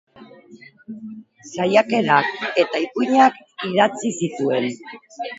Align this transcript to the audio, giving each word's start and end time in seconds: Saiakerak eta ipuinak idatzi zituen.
Saiakerak 1.55 2.47
eta 2.63 2.81
ipuinak 2.85 3.37
idatzi 3.67 4.11
zituen. 4.23 4.67